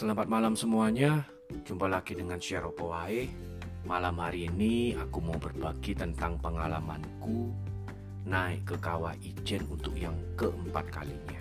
[0.00, 1.28] Selamat malam semuanya.
[1.68, 3.28] Jumpa lagi dengan Share Wae.
[3.84, 7.52] Malam hari ini aku mau berbagi tentang pengalamanku
[8.24, 11.36] naik ke Kawah Ijen untuk yang keempat kalinya.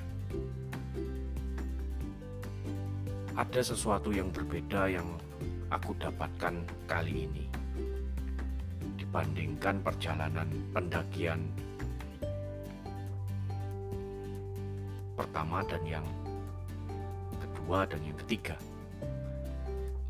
[3.39, 5.07] Ada sesuatu yang berbeda yang
[5.71, 7.47] aku dapatkan kali ini
[8.99, 11.47] dibandingkan perjalanan pendakian
[15.15, 16.03] pertama dan yang
[17.69, 18.57] kedua dan yang ketiga.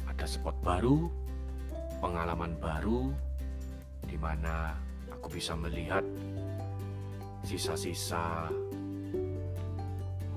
[0.07, 1.11] Ada spot baru,
[1.99, 3.11] pengalaman baru,
[4.07, 4.79] di mana
[5.11, 5.99] aku bisa melihat
[7.43, 8.47] sisa-sisa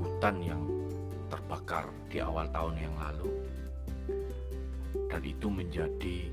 [0.03, 0.67] hutan yang
[1.31, 3.31] terbakar di awal tahun yang lalu.
[5.07, 6.27] Dan itu menjadi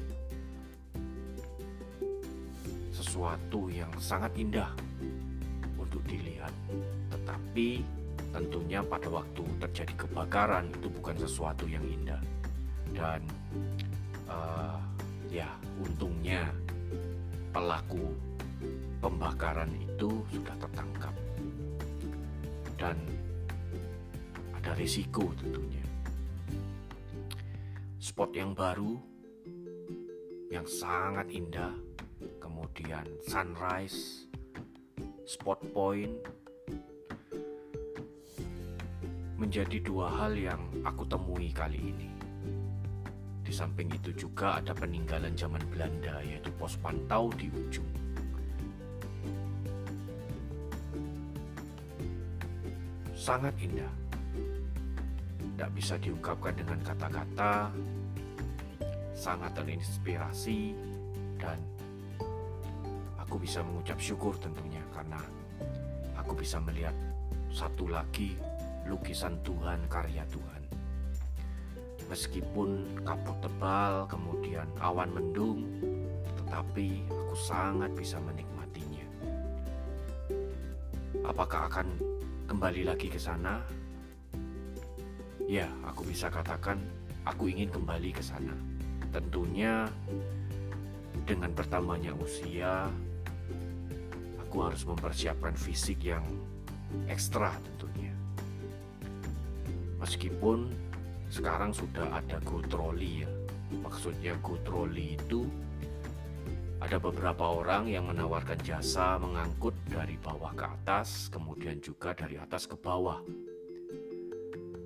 [2.90, 4.74] sesuatu yang sangat indah
[5.78, 6.50] untuk dilihat.
[7.14, 7.99] Tetapi
[8.30, 12.22] tentunya pada waktu terjadi kebakaran itu bukan sesuatu yang indah.
[12.94, 13.22] Dan
[14.30, 14.78] uh,
[15.30, 16.50] ya untungnya
[17.54, 18.14] pelaku
[19.00, 21.16] pembakaran itu sudah tertangkap
[22.76, 22.96] dan
[24.56, 25.84] ada risiko tentunya
[28.00, 29.00] spot yang baru
[30.52, 31.72] yang sangat indah
[32.40, 34.28] kemudian sunrise
[35.24, 36.16] spot point
[39.40, 42.10] menjadi dua hal yang aku temui kali ini
[43.40, 47.88] di samping itu juga ada peninggalan zaman Belanda yaitu pos pantau di ujung
[53.20, 53.94] sangat indah.
[55.54, 57.68] Tidak bisa diungkapkan dengan kata-kata,
[59.12, 60.72] sangat terinspirasi,
[61.36, 61.60] dan
[63.20, 65.20] aku bisa mengucap syukur tentunya karena
[66.16, 66.96] aku bisa melihat
[67.52, 68.40] satu lagi
[68.90, 70.66] lukisan Tuhan, karya Tuhan.
[72.10, 75.70] Meskipun kabut tebal, kemudian awan mendung,
[76.42, 79.06] tetapi aku sangat bisa menikmatinya.
[81.22, 81.88] Apakah akan
[82.50, 83.62] kembali lagi ke sana?
[85.46, 86.82] Ya, aku bisa katakan
[87.30, 88.58] aku ingin kembali ke sana.
[89.14, 89.86] Tentunya
[91.30, 92.90] dengan bertambahnya usia,
[94.42, 96.26] aku harus mempersiapkan fisik yang
[97.06, 98.14] ekstra tentunya.
[100.00, 100.72] Meskipun
[101.30, 102.64] sekarang sudah ada go
[102.96, 103.28] ya.
[103.84, 104.58] Maksudnya go
[104.96, 105.46] itu
[106.80, 112.66] ada beberapa orang yang menawarkan jasa mengangkut dari bawah ke atas, kemudian juga dari atas
[112.72, 113.20] ke bawah.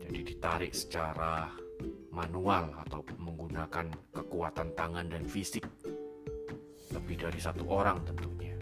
[0.01, 1.53] Jadi ditarik secara
[2.09, 5.65] manual atau menggunakan kekuatan tangan dan fisik.
[6.89, 8.57] Lebih dari satu orang tentunya.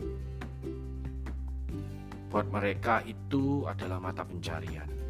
[2.31, 5.00] Buat mereka itu adalah mata pencarian.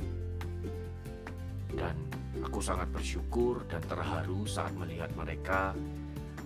[1.75, 1.95] Dan
[2.43, 5.75] aku sangat bersyukur dan terharu saat melihat mereka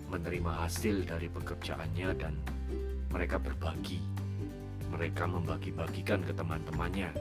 [0.10, 2.34] menerima hasil dari pekerjaannya dan
[3.10, 4.02] mereka berbagi.
[4.94, 7.12] Mereka membagi-bagikan ke teman-temannya.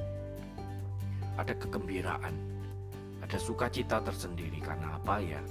[1.35, 2.35] Ada kegembiraan,
[3.25, 5.43] ada sukacita tersendiri karena apa ya?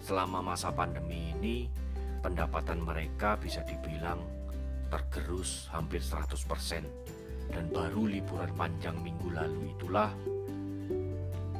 [0.00, 1.68] Selama masa pandemi ini,
[2.22, 4.22] pendapatan mereka bisa dibilang
[4.88, 6.84] tergerus hampir 100%
[7.52, 10.12] dan baru liburan panjang minggu lalu itulah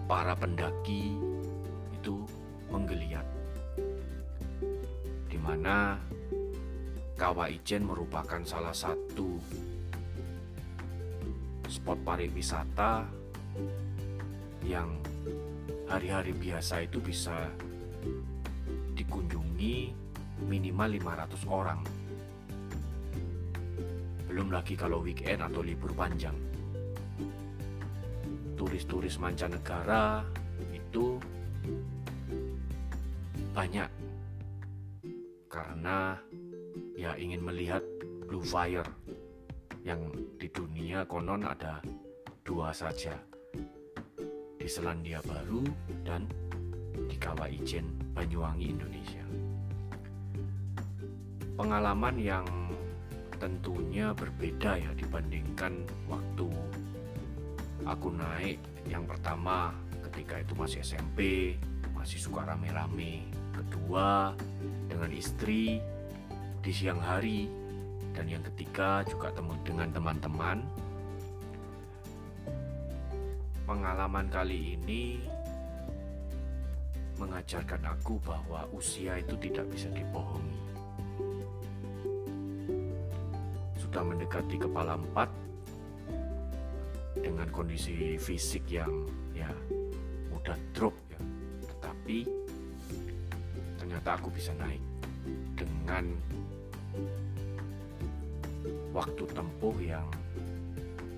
[0.08, 1.20] para pendaki
[1.92, 2.24] itu
[2.72, 3.28] menggeliat
[5.48, 5.96] mana
[7.16, 9.41] Kawah Ijen merupakan salah satu
[11.66, 13.08] spot pariwisata
[14.69, 15.00] yang
[15.88, 17.48] hari-hari biasa itu bisa
[18.92, 19.96] dikunjungi
[20.44, 21.80] minimal 500 orang.
[24.28, 26.36] Belum lagi kalau weekend atau libur panjang.
[28.58, 30.26] Turis-turis mancanegara
[30.74, 31.22] itu
[33.54, 33.86] banyak.
[35.46, 36.19] Karena
[36.98, 37.86] ya ingin melihat
[38.26, 38.84] Blue Fire
[39.86, 40.10] yang
[40.42, 41.78] di dunia konon ada
[42.43, 43.14] dua saja
[44.58, 45.62] di Selandia Baru
[46.02, 46.26] dan
[47.06, 49.25] di Kawah Ijen Banyuwangi Indonesia.
[51.54, 52.46] Pengalaman yang
[53.38, 56.50] tentunya berbeda ya dibandingkan waktu
[57.88, 59.73] aku naik yang pertama
[60.05, 61.56] ketika itu masih SMP
[61.99, 63.26] masih suka rame-rame.
[63.50, 64.31] Kedua
[64.87, 65.82] dengan istri
[66.62, 67.50] di siang hari.
[68.14, 70.58] Dan yang ketiga juga temu dengan teman-teman.
[73.69, 75.23] Pengalaman kali ini
[77.19, 80.58] mengajarkan aku bahwa usia itu tidak bisa dibohongi.
[83.79, 85.31] Sudah mendekati kepala empat
[87.28, 89.04] dengan kondisi fisik yang
[89.36, 89.52] ya
[90.32, 90.96] mudah drop
[91.84, 92.25] tapi
[93.76, 94.80] ternyata aku bisa naik
[95.52, 96.08] dengan
[98.96, 100.08] waktu tempuh yang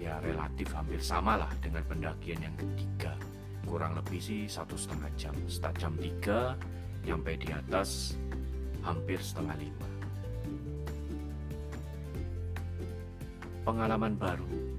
[0.03, 3.15] ya relatif hampir sama lah dengan pendakian yang ketiga.
[3.63, 5.35] Kurang lebih sih satu setengah jam.
[5.47, 6.41] Setelah jam tiga
[7.07, 8.19] nyampe di atas
[8.83, 9.89] hampir setengah lima.
[13.63, 14.70] Pengalaman baru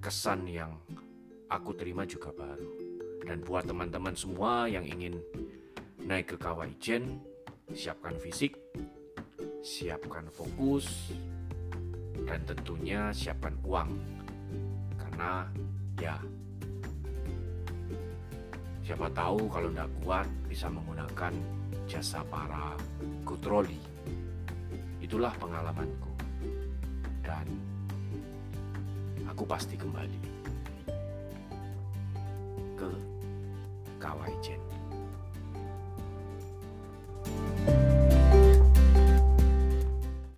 [0.00, 0.72] kesan yang
[1.52, 2.72] aku terima juga baru.
[3.20, 5.20] Dan buat teman-teman semua yang ingin
[6.02, 7.20] naik ke Kawah Ijen
[7.70, 8.58] siapkan fisik
[9.60, 11.12] siapkan fokus
[12.24, 13.92] dan tentunya siapkan uang.
[14.96, 15.44] Karena
[16.00, 16.16] ya
[18.80, 21.32] siapa tahu kalau tidak kuat bisa menggunakan
[21.84, 22.74] jasa para
[23.28, 23.78] kutroli
[25.04, 26.12] itulah pengalamanku.
[27.20, 27.46] Dan
[29.40, 30.20] aku pasti kembali
[32.76, 32.88] ke
[33.96, 34.79] Kawaijen.